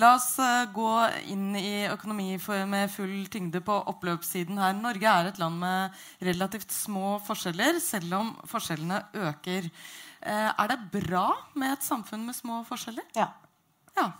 [0.00, 0.90] La oss uh, gå
[1.28, 2.38] inn i økonomi
[2.70, 4.72] med full tyngde på oppløpssiden her.
[4.78, 9.68] Norge er et land med relativt små forskjeller, selv om forskjellene øker.
[10.24, 11.26] Uh, er det bra
[11.58, 13.04] med et samfunn med små forskjeller?
[13.18, 13.28] Ja.
[13.98, 14.10] ja.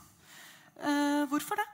[0.81, 1.69] Uh, hvorfor det?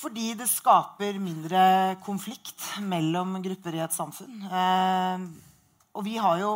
[0.00, 1.62] Fordi det skaper mindre
[2.04, 4.46] konflikt mellom grupper i et samfunn.
[4.48, 5.24] Eh,
[5.92, 6.54] og vi har jo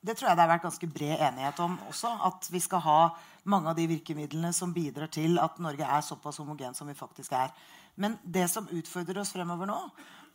[0.00, 2.12] Det tror jeg det har vært ganske bred enighet om også.
[2.24, 3.00] At vi skal ha
[3.50, 7.34] mange av de virkemidlene som bidrar til at Norge er såpass homogen som vi faktisk
[7.36, 7.52] er.
[8.00, 9.78] Men det som utfordrer oss fremover nå,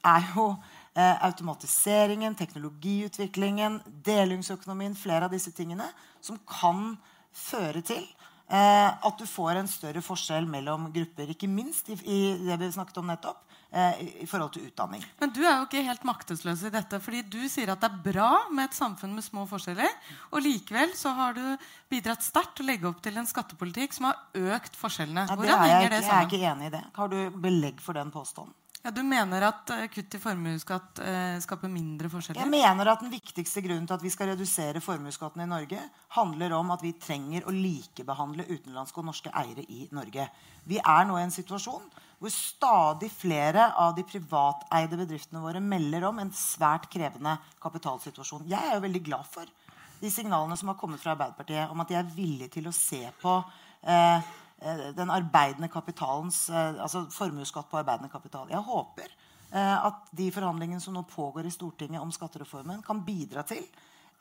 [0.05, 0.51] er jo
[0.93, 5.87] eh, automatiseringen, teknologiutviklingen, delingsøkonomien, flere av disse tingene
[6.21, 6.91] som kan
[7.33, 11.31] føre til eh, at du får en større forskjell mellom grupper.
[11.33, 13.41] Ikke minst i, i det vi snakket om nettopp,
[13.75, 15.03] i forhold til utdanning.
[15.19, 16.99] Men du er jo ikke helt maktesløs i dette.
[17.03, 19.91] fordi du sier at det er bra med et samfunn med små forskjeller.
[20.31, 21.43] Og likevel så har du
[21.91, 25.27] bidratt sterkt til å legge opp til en skattepolitikk som har økt forskjellene.
[25.27, 26.13] Ja, Hvordan henger det sammen?
[26.13, 26.85] Jeg er ikke enig i det.
[26.95, 28.55] Har du belegg for den påstanden?
[28.85, 32.43] Ja, Du mener at uh, kutt i formuesskatt uh, skaper mindre forskjeller?
[32.43, 35.79] Jeg mener at Den viktigste grunnen til at vi skal redusere formuesskatten i Norge,
[36.13, 40.27] handler om at vi trenger å likebehandle utenlandske og norske eiere i Norge.
[40.69, 46.07] Vi er nå i en situasjon hvor stadig flere av de privateide bedriftene våre melder
[46.09, 48.47] om en svært krevende kapitalsituasjon.
[48.49, 49.51] Jeg er jo veldig glad for
[49.99, 53.03] de signalene som har kommet fra Arbeiderpartiet om at de er villige til å se
[53.21, 53.37] på
[53.83, 54.33] eh,
[54.65, 58.47] Eh, den arbeidende kapitalens, eh, altså formuesskatt på arbeidende kapital.
[58.49, 59.09] Jeg håper
[59.51, 63.65] eh, at de forhandlingene som nå pågår i Stortinget om skattereformen, kan bidra til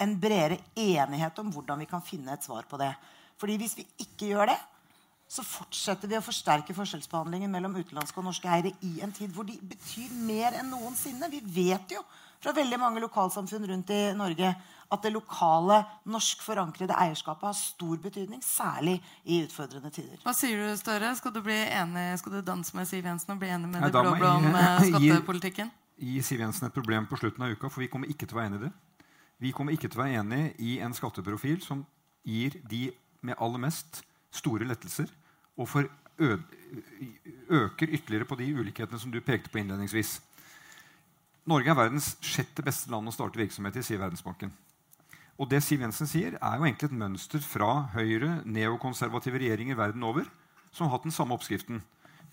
[0.03, 2.91] en bredere enighet om hvordan vi kan finne et svar på det.
[3.39, 4.59] Fordi hvis vi ikke gjør det,
[5.29, 9.47] så fortsetter vi å forsterke forskjellsbehandlingen mellom utenlandske og norske eiere i en tid hvor
[9.49, 11.31] de betyr mer enn noensinne.
[11.33, 12.05] Vi vet jo
[12.45, 14.53] fra veldig mange lokalsamfunn rundt i Norge
[14.93, 15.81] at det lokale,
[16.13, 20.21] norsk forankrede eierskapet har stor betydning, særlig i utfordrende tider.
[20.23, 21.15] Hva sier du, Støre?
[21.19, 23.91] Skal du bli enig, skal du danse med Siv Jensen og bli enig med Nei,
[23.91, 25.73] de blå-blå om eh, skattepolitikken?
[26.05, 28.43] Gi Siv Jensen et problem på slutten av uka, for vi kommer ikke til å
[28.43, 28.73] være enig i det.
[29.43, 31.83] Vi kommer ikke til å være enig i en skatteprofil som
[32.29, 32.87] gir de
[33.25, 35.09] med aller mest store lettelser,
[35.57, 35.71] og
[37.49, 40.19] øker ytterligere på de ulikhetene som du pekte på innledningsvis.
[41.45, 44.53] Norge er verdens sjette beste land å starte virksomhet i, sier Verdensbanken.
[45.35, 50.07] Og det Siv Jensen sier, er jo egentlig et mønster fra høyre, neokonservative regjeringer verden
[50.07, 50.29] over
[50.75, 51.83] som har hatt den samme oppskriften.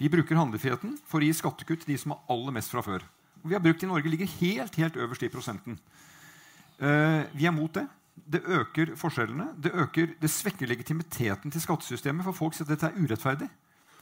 [0.01, 3.03] Vi bruker handlefriheten for å gi skattekutt til de som har aller mest fra før.
[3.41, 5.77] Og vi har brukt i Norge ligger helt, helt øverst i prosenten.
[6.81, 7.85] Uh, vi er mot det.
[8.15, 9.51] Det øker forskjellene.
[9.63, 13.49] Det, øker, det svekker legitimiteten til skattesystemet, for folk sier at dette er urettferdig.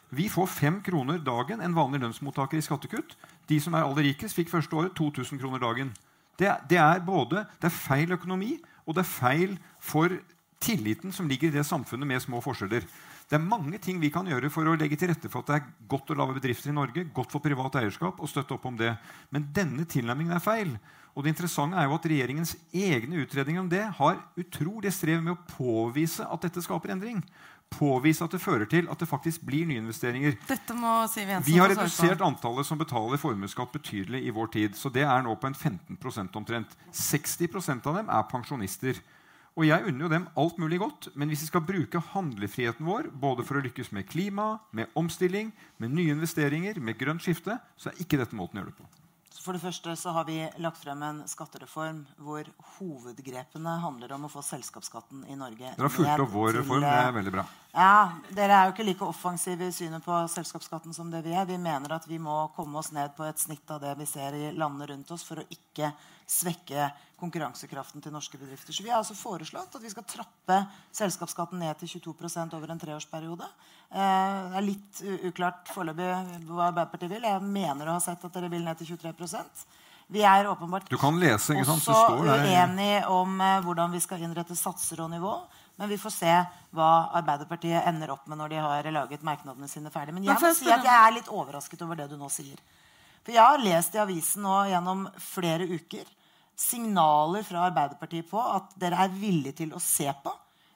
[0.10, 3.14] Vi får fem kroner dagen en vanlig lønnsmottaker i skattekutt.
[3.50, 5.94] De som er aller rikest, fikk første året 2000 kroner dagen.
[6.40, 8.56] Det, det, er både det er feil økonomi,
[8.88, 10.14] og det er feil for
[10.60, 12.88] tilliten som ligger i det samfunnet med små forskjeller.
[13.30, 15.58] Det er mange ting vi kan gjøre for å legge til rette for at det
[15.60, 18.80] er godt å lage bedrifter i Norge, godt for privat eierskap, og støtte opp om
[18.80, 18.96] det.
[19.30, 20.74] Men denne tilnærmingen er feil.
[21.20, 25.36] Og det interessante er jo at Regjeringens egne utredninger om det har utrolig strev med
[25.36, 27.20] å påvise at dette skaper endring
[27.70, 30.38] påvise at det fører til at det faktisk blir nyinvesteringer.
[30.50, 34.78] Dette må Siv Jensen Vi har redusert antallet som betaler formuesskatt betydelig i vår tid.
[34.78, 36.76] Så det er nå på en 15% omtrent.
[36.96, 39.02] 60% av dem er pensjonister.
[39.58, 43.10] Og jeg unner jo dem alt mulig godt, men hvis vi skal bruke handlefriheten vår
[43.12, 45.52] både for å lykkes med klima, med omstilling,
[45.82, 49.09] med nye investeringer, med grønt skifte, så er ikke dette måten å gjøre det på.
[49.40, 54.32] For det første så har vi lagt frem en skattereform hvor hovedgrepene handler om å
[54.34, 56.84] få selskapsskatten i Norge Dere har fulgt opp vår reform.
[56.84, 57.46] Det er veldig bra.
[57.72, 57.94] Ja,
[58.36, 61.48] Dere er jo ikke like offensive i synet på selskapsskatten som det vi er.
[61.48, 64.36] Vi mener at vi må komme oss ned på et snitt av det vi ser
[64.36, 65.94] i landene rundt oss, for å ikke
[66.30, 66.90] svekke
[67.20, 68.76] konkurransekraften til norske bedrifter.
[68.76, 70.60] Så vi har altså foreslått at vi skal trappe
[70.96, 73.48] selskapsskatten ned til 22% over en treårsperiode.
[73.90, 76.10] Eh, det er litt uklart foreløpig
[76.50, 77.30] hva Arbeiderpartiet vil.
[77.30, 79.68] Jeg mener å ha sett at dere vil ned til 23%
[80.10, 81.86] vi er åpenbart du kan lese, ikke sant?
[81.94, 85.36] også uenige om uh, hvordan vi skal innrette satser og nivå.
[85.78, 86.32] Men vi får se
[86.76, 86.90] hva
[87.20, 90.16] Arbeiderpartiet ender opp med når de har laget merknadene sine ferdig.
[90.18, 92.58] Men jeg må si at jeg er litt overrasket over det du nå sier.
[93.22, 96.10] For jeg har lest i avisen nå gjennom flere uker
[96.60, 100.34] signaler fra Arbeiderpartiet på at dere er villige til å se på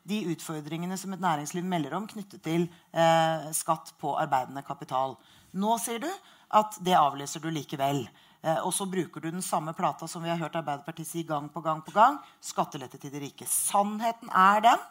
[0.08, 5.16] de utfordringene som et næringsliv melder om knyttet til eh, skatt på arbeidende kapital.
[5.54, 6.10] Nå sier du
[6.54, 8.04] at det avlyser du likevel.
[8.44, 11.48] Eh, og så bruker du den samme plata som vi har hørt Arbeiderpartiet si gang
[11.54, 12.20] på gang på gang.
[12.44, 13.48] Skattelette til de rike.
[13.50, 14.84] Sannheten er den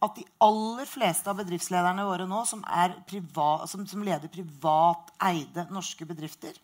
[0.00, 2.62] at de aller fleste av bedriftslederne våre nå som,
[3.08, 6.56] privat, som, som leder privateide norske bedrifter,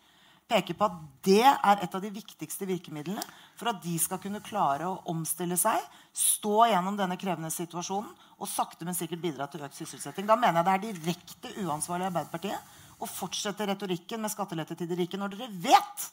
[0.47, 0.97] peker på at
[1.27, 3.23] det er et av de viktigste virkemidlene
[3.57, 5.81] for at de skal kunne klare å omstille seg,
[6.15, 10.27] stå gjennom denne krevende situasjonen og sakte, men sikkert bidra til økt sysselsetting.
[10.29, 14.89] Da mener jeg det er direkte uansvarlig av Arbeiderpartiet å fortsette retorikken med skattelette til
[14.89, 16.07] de rike når dere vet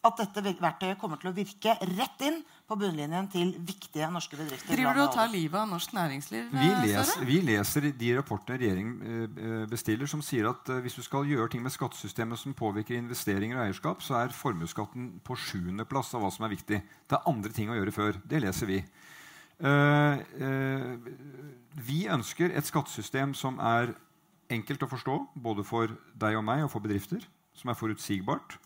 [0.00, 2.38] at dette verktøyet kommer til å virke rett inn
[2.68, 4.72] på bunnlinjen til viktige norske bedrifter.
[4.72, 6.46] Driver du og tar livet av norsk næringsliv?
[6.54, 11.04] Vi, leser, vi leser de rapportene regjeringen eh, bestiller, som sier at eh, hvis du
[11.04, 16.14] skal gjøre ting med skattesystemet som påvirker investeringer og eierskap, så er formuesskatten på sjuendeplass
[16.16, 16.80] av hva som er viktig.
[16.80, 18.22] Det er andre ting å gjøre før.
[18.24, 18.80] Det leser vi.
[19.60, 20.96] Eh, eh,
[21.84, 23.92] vi ønsker et skattesystem som er
[24.50, 27.20] enkelt å forstå, både for deg og meg og for bedrifter.
[27.52, 28.56] Som er forutsigbart,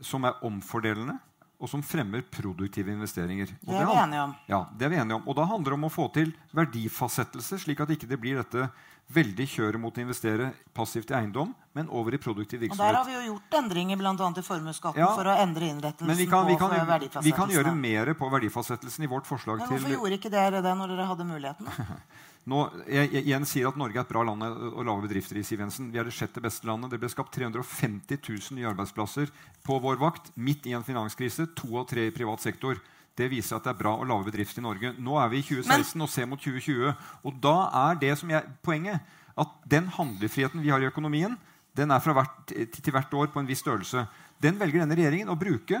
[0.00, 1.18] som er omfordelende,
[1.62, 3.52] og som fremmer produktive investeringer.
[3.66, 4.32] Og Det er vi enige om.
[4.48, 5.28] Ja, det er vi enige om.
[5.30, 8.66] Og da handler det om å få til verdifastsettelse, slik at ikke det blir dette
[9.12, 12.80] veldig kjøret mot å investere passivt i eiendom, men over i produktiv virksomhet.
[12.80, 15.14] Og der har vi jo gjort endringer annet i formuesskatten Ja.
[15.14, 17.24] for å endre innrettelsen Men vi kan, vi, på kan, verdifastsettelsen.
[17.24, 20.62] vi kan gjøre mer på verdifastsettelsen i vårt forslag Men til hvorfor gjorde ikke dere
[20.62, 21.66] det når dere hadde muligheten?
[22.50, 25.44] Nå, jeg, jeg, igjen sier at Norge er et bra land å lage bedrifter i.
[25.46, 25.92] Siv Jensen.
[25.94, 26.90] Vi er det sjette beste landet.
[26.90, 29.30] Det ble skapt 350 000 nye arbeidsplasser
[29.62, 31.46] på vår vakt midt i en finanskrise.
[31.60, 32.80] To av tre i privat sektor.
[33.14, 34.94] Det viser at det er bra å lage bedrifter i Norge.
[34.98, 36.90] Nå er vi i 2016 og ser mot 2020.
[37.28, 41.38] Og da er det som jeg, poenget at den handlefriheten vi har i økonomien,
[41.78, 44.02] den er fra hvert, til, til hvert år på en viss størrelse.
[44.42, 45.78] Den velger denne regjeringen å bruke.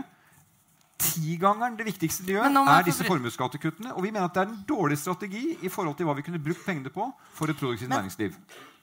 [1.02, 3.94] Tigangeren det viktigste de gjør, er disse formuesskattekuttene.
[3.96, 6.42] Og vi mener at det er en dårlig strategi i forhold til hva vi kunne
[6.42, 8.36] brukt pengene på for et produktivt Men- næringsliv.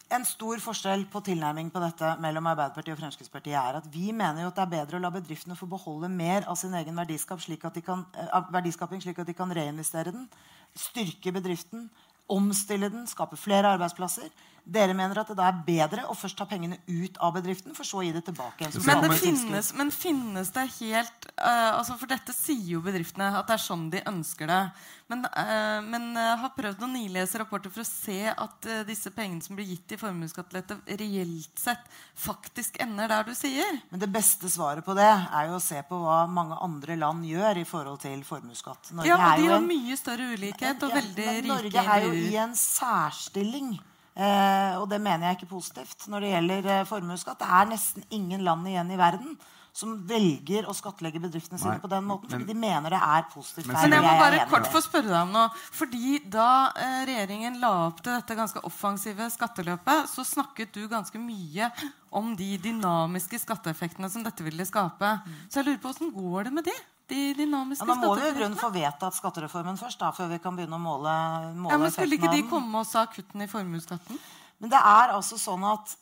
[0.10, 4.42] En stor forskjell på tilnærming på dette mellom Arbeiderpartiet og Fremskrittspartiet er at vi mener
[4.42, 7.42] jo at det er bedre å la bedriftene få beholde mer av sin egen verdiskap,
[7.44, 10.28] slik at de kan, eh, verdiskaping, slik at de kan reinvestere den,
[10.76, 11.92] styrke bedriften,
[12.28, 14.30] omstille den, skape flere arbeidsplasser.
[14.70, 17.88] Dere mener at det da er bedre å først ta pengene ut av bedriften, for
[17.88, 18.84] så å gi det tilbake igjen.
[18.86, 23.50] Men det finnes, men finnes det helt uh, altså For dette sier jo bedriftene at
[23.50, 24.62] det er sånn de ønsker det.
[25.10, 29.10] Men, uh, men eh, har prøvd å nilese rapporter for å se at uh, disse
[29.16, 33.82] pengene som blir gitt i formuesskattelette, reelt sett faktisk ender der du sier.
[33.90, 37.26] Men det beste svaret på det er jo å se på hva mange andre land
[37.26, 38.94] gjør i forhold til formuesskatt.
[38.94, 41.42] Norge Ja, men er De jo har en- mye større ulikhet og Ja, veldig men
[41.42, 43.80] rike Norge er jo i en særstilling.
[44.20, 47.40] Eh, og det mener jeg ikke positivt når det gjelder eh, formuesskatt.
[47.40, 49.38] Det er nesten ingen land igjen i verden
[49.80, 52.28] som velger å skattlegge bedriftene sine Nei, på den måten.
[52.28, 53.68] men- fordi de mener det er positivt.
[53.68, 55.50] Men- Men jeg må bare jeg kort få spørre deg om noe.
[55.72, 61.16] Fordi Da eh, regjeringen la opp til dette ganske offensive skatteløpet, så snakket du ganske
[61.16, 61.72] mye
[62.12, 65.22] om de dynamiske skatteeffektene som dette ville skape.
[65.50, 66.72] Så jeg lurer på åssen går det med de?
[67.10, 70.40] De dynamiske Ja, da må vi i grunnen få vedtatt skattereformen først, da, før vi
[70.44, 71.14] kan begynne å måle,
[71.58, 74.20] måle Ja, men Skulle ikke de komme og sa kuttene i formuesskatten?
[74.60, 75.96] Men det er altså sånn at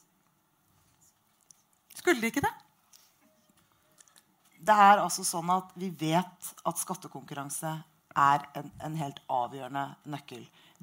[1.95, 2.53] Skulle de ikke det?
[4.67, 7.71] Det er altså sånn at vi vet at skattekonkurranse
[8.17, 10.41] er en, en helt avgjørende nøkkel.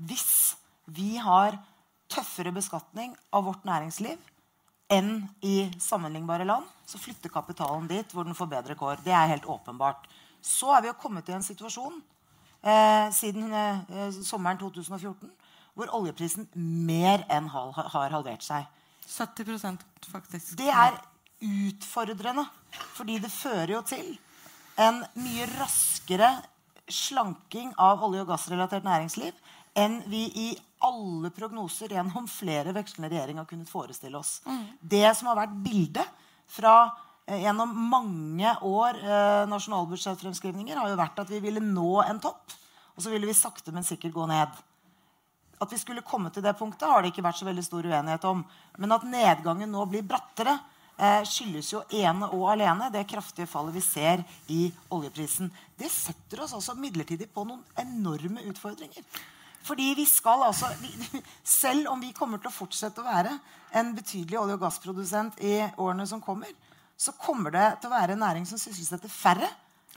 [0.08, 0.54] Hvis
[0.86, 1.58] vi har
[2.12, 4.20] tøffere beskatning av vårt næringsliv
[4.94, 5.12] enn
[5.44, 9.02] i sammenlignbare land, så flytter kapitalen dit hvor den får bedre kår.
[9.04, 10.06] Det er helt åpenbart.
[10.44, 11.96] Så er vi jo kommet i en situasjon
[12.62, 15.32] eh, siden eh, sommeren 2014
[15.74, 18.68] hvor oljeprisen mer enn hal har halvert seg.
[19.10, 20.54] 70% faktisk.
[20.58, 20.96] Det er
[21.44, 22.46] utfordrende,
[22.94, 24.14] fordi det fører jo til
[24.80, 26.30] en mye raskere
[26.90, 29.34] slanking av olje- og gassrelatert næringsliv
[29.78, 30.48] enn vi i
[30.84, 34.36] alle prognoser gjennom flere vekslende regjeringer har kunnet forestille oss.
[34.80, 36.74] Det som har vært bildet fra
[37.26, 42.54] eh, gjennom mange år eh, nasjonalbudsjettfremskrivninger, har jo vært at vi ville nå en topp,
[42.94, 44.62] og så ville vi sakte, men sikkert gå ned.
[45.62, 48.24] At vi skulle komme til det punktet, har det ikke vært så veldig stor uenighet
[48.28, 48.44] om.
[48.78, 50.58] Men at nedgangen nå blir brattere,
[50.98, 55.50] eh, skyldes jo ene og alene det kraftige fallet vi ser i oljeprisen.
[55.78, 59.06] Det setter oss altså midlertidig på noen enorme utfordringer.
[59.64, 60.92] Fordi vi skal altså, vi,
[61.62, 63.32] Selv om vi kommer til å fortsette å være
[63.74, 66.52] en betydelig olje- og gassprodusent i årene som kommer,
[66.96, 69.48] så kommer det til å være en næring som sysselsetter færre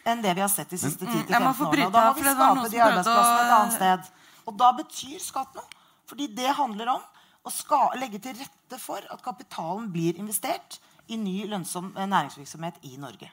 [0.08, 1.88] enn det vi har sett de siste 10-15 jeg årene.
[1.88, 4.12] Og da må vi skape de arbeidsplassene et annet sted.
[4.48, 5.84] Og da betyr skatt noe.
[6.08, 7.04] Fordi det handler om
[7.48, 10.80] å ska legge til rette for at kapitalen blir investert
[11.12, 13.30] i ny, lønnsom eh, næringsvirksomhet i Norge.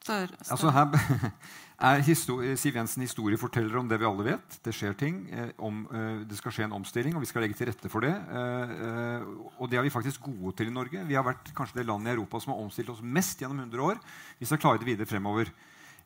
[0.00, 0.52] Sør, sør.
[0.54, 0.94] Altså her
[1.90, 4.58] er histo- Siv Jensen historieforteller om det vi alle vet.
[4.64, 5.18] Det skjer ting.
[5.32, 8.04] Eh, om, eh, det skal skje en omstilling, og vi skal legge til rette for
[8.04, 8.12] det.
[8.12, 9.26] Eh,
[9.60, 11.04] og det er vi faktisk gode til i Norge.
[11.08, 13.84] Vi har vært kanskje det landet i Europa som har omstilt oss mest gjennom 100
[13.90, 14.00] år.
[14.40, 15.52] Vi skal klare det videre fremover.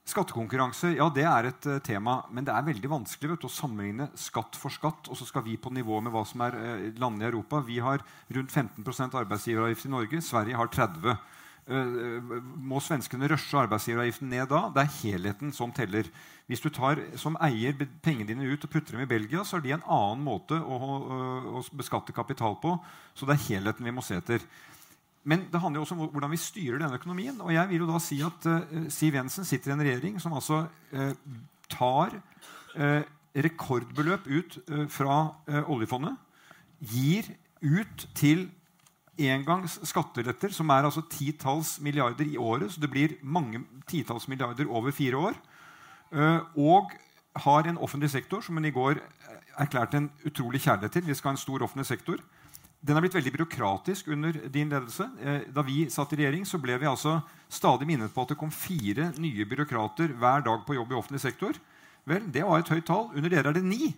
[0.05, 4.59] Skattekonkurranse ja, det er et tema, men det er veldig vanskelig vet å sammenligne skatt
[4.61, 5.09] for skatt.
[5.09, 7.63] Og så skal vi på nivå med hva som er uh, landene i Europa.
[7.65, 8.05] Vi har
[8.37, 10.21] rundt 15% arbeidsgiveravgift i Norge.
[10.21, 14.67] Sverige har 30 Uh, må svenskene rushe arbeidsgiveravgiften ned da?
[14.75, 16.11] Det er helheten som teller.
[16.51, 17.73] Hvis du tar som eier
[18.05, 20.77] pengene dine ut og putter dem i Belgia, så er de en annen måte å,
[20.77, 21.23] å,
[21.57, 22.77] å beskatte kapital på.
[23.17, 24.45] Så det er helheten vi må se etter.
[25.25, 27.39] Men det handler jo også om hvordan vi styrer denne økonomien.
[27.41, 30.37] Og jeg vil jo da si at uh, Siv Jensen sitter i en regjering som
[30.37, 31.15] altså uh,
[31.73, 32.19] tar
[32.77, 33.01] uh,
[33.35, 34.59] rekordbeløp ut
[34.95, 35.17] fra
[35.67, 36.13] oljefondet.
[36.79, 37.33] Gir
[37.65, 38.45] ut til
[39.19, 42.73] engangs skatteletter, som er altså titalls milliarder i året.
[42.73, 45.41] Så det blir mange titalls milliarder over fire år.
[46.15, 46.95] Uh, og
[47.45, 49.01] har en offentlig sektor som hun i går
[49.59, 51.07] erklærte en utrolig kjærlighet til.
[51.07, 52.23] Vi skal ha en stor offentlig sektor.
[52.85, 55.09] Den er blitt veldig byråkratisk under din ledelse.
[55.23, 58.41] Uh, da vi satt i regjering, så ble vi altså stadig minnet på at det
[58.41, 61.59] kom fire nye byråkrater hver dag på jobb i offentlig sektor.
[62.05, 63.09] Vel, Det var et høyt tall.
[63.15, 63.95] Under dere er det ni.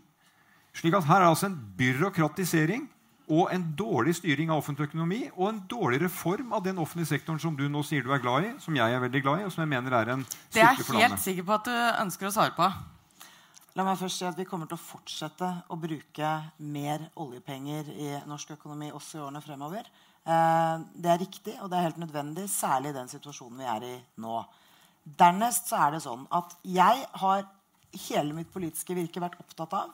[0.76, 2.84] Slik at her er altså en byråkratisering
[3.26, 7.40] og en dårlig styring av offentlig økonomi og en dårlig reform av den offentlige sektoren
[7.42, 9.54] som du nå sier du er glad i, som jeg er veldig glad i, og
[9.54, 12.34] som jeg mener er en Det er jeg helt sikker på at du ønsker å
[12.36, 12.68] svare på.
[13.76, 16.30] La meg først si at Vi kommer til å fortsette å bruke
[16.64, 19.90] mer oljepenger i norsk økonomi også i årene fremover.
[20.24, 23.90] Eh, det er riktig, og det er helt nødvendig, særlig i den situasjonen vi er
[23.90, 24.38] i nå.
[25.04, 27.44] Dernest så er det sånn at jeg har
[28.08, 29.92] hele mitt politiske virke vært opptatt av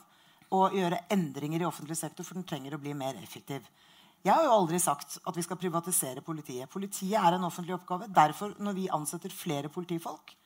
[0.53, 3.65] å gjøre endringer i offentlig sektor, for den trenger å bli mer effektiv.
[4.23, 6.71] Jeg har jo aldri sagt at vi skal privatisere politiet.
[6.71, 8.07] Politiet er en offentlig oppgave.
[8.15, 10.37] Derfor, når vi ansetter flere politifolk,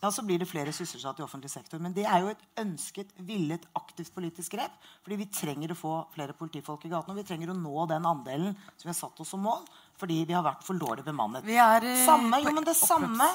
[0.00, 1.80] ja, så blir det flere sysselsatt i offentlig sektor.
[1.82, 4.78] Men det er jo et ønsket, villet, aktivt politisk grep.
[5.04, 7.12] Fordi vi trenger å få flere politifolk i gatene.
[7.12, 9.66] Og vi trenger å nå den andelen som vi har satt oss som mål.
[10.00, 11.44] Fordi vi har vært for dårlig bemannet.
[11.44, 13.28] Vi er, samme, jo, men det samme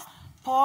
[0.46, 0.58] på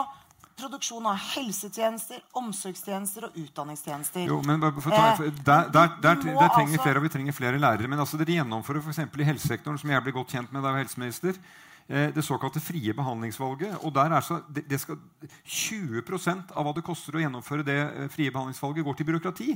[0.61, 4.27] produksjon av helsetjenester, omsorgstjenester og utdanningstjenester.
[4.29, 7.37] Jo, men ta, eh, der, der, der, der, trenger vi altså flere, og vi trenger
[7.37, 7.89] flere lærere.
[7.91, 9.03] Men altså, dere gjennomfører f.eks.
[9.03, 11.43] i helsesektoren, som jeg ble godt kjent med da jeg var helseminister,
[11.89, 13.81] eh, det såkalte frie behandlingsvalget.
[13.83, 15.01] og der er så, det, det skal,
[15.47, 19.53] 20% av hva det koster å gjennomføre det eh, frie behandlingsvalget, går til byråkrati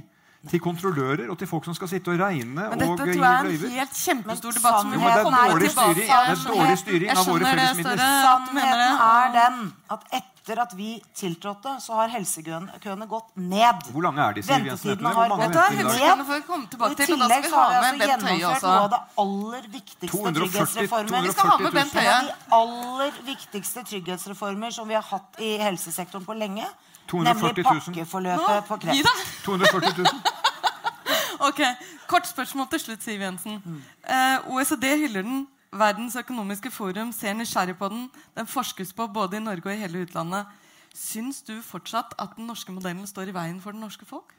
[0.50, 3.48] til kontrollører og til folk som skal sitte og regne Men dette tror jeg er
[3.48, 6.02] en helt kjempestor debatt som vi må komme tilbake til.
[6.02, 8.04] Det er dårlig styring av våre felles midler.
[8.28, 9.60] Sannheten er den
[9.96, 13.86] at etter etter at vi tiltrådte, så har helsekøene gått ned.
[13.94, 14.42] Hvor lange er de?
[14.44, 16.74] Ventetidene har gått ned.
[16.80, 21.24] Og I tillegg så har vi altså gjennomført noe av det aller viktigste trygghetsreformer.
[21.24, 22.18] Vi skal ha med Bent Høie.
[22.28, 26.68] De aller viktigste trygghetsreformer som vi har hatt i helsesektoren på lenge.
[27.14, 29.26] Nemlig pakkeforløpet på kreft.
[29.48, 30.22] 240 000.
[31.48, 31.64] ok,
[32.08, 33.62] Kort spørsmål til slutt, Siv Jensen.
[33.64, 33.82] Mm.
[34.12, 38.06] Eh, OECD hyller den Verdens økonomiske forum ser nysgjerrig på den.
[38.36, 40.46] Den forskes på både i Norge og i hele utlandet.
[40.94, 44.30] Syns du fortsatt at den norske modellen står i veien for det norske folk?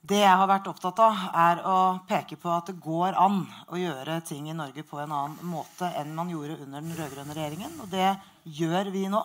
[0.00, 3.80] Det jeg har vært opptatt av, er å peke på at det går an å
[3.80, 7.74] gjøre ting i Norge på en annen måte enn man gjorde under den rød-grønne regjeringen.
[7.84, 8.14] Og det
[8.60, 9.20] gjør vi nå.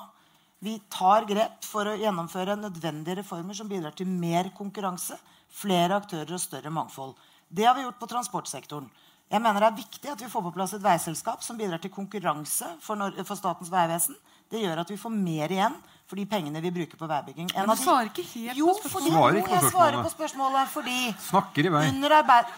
[0.64, 5.20] Vi tar grep for å gjennomføre nødvendige reformer som bidrar til mer konkurranse,
[5.52, 7.16] flere aktører og større mangfold.
[7.48, 8.88] Det har vi gjort på transportsektoren.
[9.32, 11.92] Jeg mener det er viktig at vi får på plass et veiselskap som bidrar til
[11.94, 14.18] konkurranse for, for Statens vegvesen.
[14.52, 17.50] Det gjør at vi får mer igjen for de pengene vi bruker på veibygging.
[17.56, 19.18] Men du svarer ikke helt jo, på spørsmålet.
[19.18, 21.00] Fordi, jo, jeg svarer på spørsmålet fordi
[21.32, 21.84] Snakker i vei.
[21.96, 22.54] Under arbeid...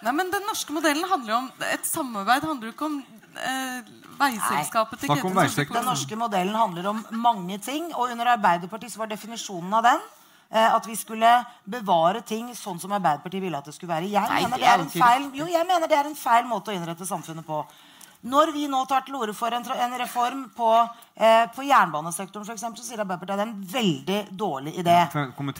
[0.00, 2.46] Nei, men Den norske modellen handler jo om et samarbeid.
[2.48, 2.94] handler jo ikke om
[3.36, 7.92] eh, veiselskapet til Ketil Den norske modellen handler om mange ting.
[7.94, 10.08] Og under Arbeiderpartiet så var definisjonen av den
[10.50, 11.28] at vi skulle
[11.70, 14.08] bevare ting sånn som Arbeiderpartiet ville at det skulle være.
[14.10, 16.72] Jeg, Nei, mener, det er en feil, jo, jeg mener det er en feil måte
[16.72, 17.62] å innrette samfunnet på.
[18.20, 21.09] Når vi nå tar til orde for en, en reform på, eh,
[21.54, 24.96] på jernbanesektoren, for eksempel, så sier Arbeiderpartiet at det er en veldig dårlig idé.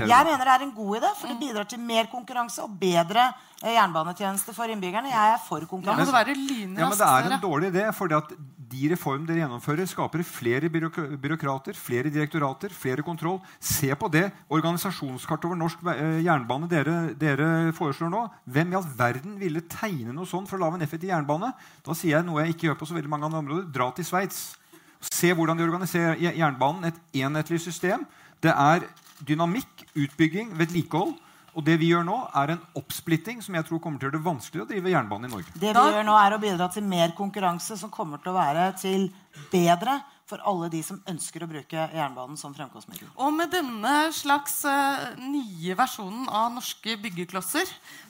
[0.09, 3.27] Jeg mener det er en god idé, for det bidrar til mer konkurranse og bedre
[3.61, 5.13] eh, jernbanetjeneste for innbyggerne.
[5.13, 6.09] Jeg er for konkurranse.
[6.09, 8.33] Men, ja, men det er en dårlig idé, at
[8.71, 13.41] de reformene dere gjennomfører, skaper flere byråkrater, flere direktorater, flere kontroll.
[13.59, 18.23] Se på det organisasjonskartet over norsk eh, jernbane dere, dere, foreslår nå.
[18.47, 21.53] Hvem i all verden ville tegne noe sånt for å lage en effektiv jernbane?
[21.85, 23.69] Da sier jeg noe jeg ikke gjør på så veldig mange andre områder.
[23.75, 24.60] Dra til Sveits.
[25.09, 26.91] Se hvordan de organiserer jernbanen.
[26.91, 28.07] Et enhetlig system.
[28.43, 28.87] Det er
[29.27, 31.17] dynamikk, utbygging, vedlikehold.
[31.59, 34.21] Og det vi gjør nå, er en oppsplitting som jeg tror kommer til å gjøre
[34.21, 35.55] det vanskelig å drive jernbane i Norge.
[35.59, 38.69] Det vi gjør nå, er å bidra til mer konkurranse, som kommer til å være
[38.79, 39.09] til
[39.51, 39.99] bedre
[40.31, 43.11] for alle de som ønsker å bruke jernbanen som fremkomstmiddel.
[43.19, 47.67] Og med denne slags uh, nye versjonen av norske byggeklosser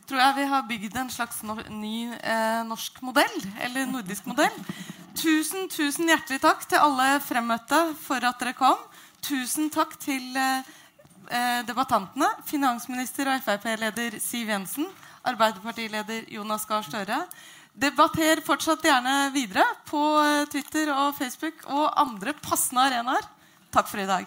[0.09, 4.53] tror jeg vi har bygd en slags no ny uh, norsk modell, eller nordisk modell.
[5.21, 8.79] Tusen, tusen hjertelig takk til alle fremmøtte for at dere kom.
[9.21, 10.63] Tusen takk til uh,
[11.29, 12.31] eh, debattantene.
[12.49, 14.89] Finansminister og Frp-leder Siv Jensen.
[15.29, 17.21] Arbeiderpartileder Jonas Gahr Støre.
[17.77, 20.01] Debatter fortsatt gjerne videre på
[20.53, 23.29] Twitter og Facebook og andre passende arenaer.
[23.77, 24.25] Takk for i dag.